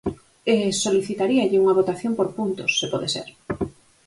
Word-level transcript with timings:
E 0.53 0.55
solicitaríalle 0.83 1.61
unha 1.63 1.77
votación 1.79 2.13
por 2.15 2.27
puntos, 2.37 2.69
se 2.79 2.87
pode 2.93 3.07
ser. 3.15 3.27